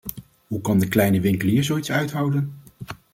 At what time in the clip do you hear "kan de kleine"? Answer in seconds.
0.61-1.19